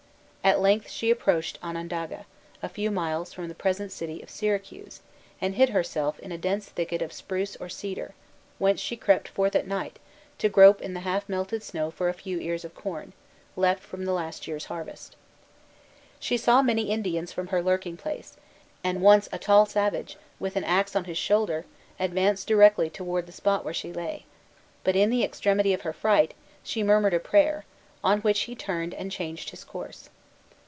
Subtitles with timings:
[0.43, 2.25] At length she approached Onondaga,
[2.63, 5.01] a few miles from the present city of Syracuse,
[5.39, 8.15] and hid herself in a dense thicket of spruce or cedar,
[8.57, 9.99] whence she crept forth at night,
[10.39, 13.13] to grope in the half melted snow for a few ears of corn,
[13.55, 15.15] left from the last year's harvest.
[16.19, 18.35] She saw many Indians from her lurking place,
[18.83, 21.65] and once a tall savage, with an axe on his shoulder,
[21.99, 24.25] advanced directly towards the spot where she lay:
[24.83, 26.33] but, in the extremity of her fright,
[26.63, 27.63] she murmured a prayer,
[28.03, 30.09] on which he turned and changed his course.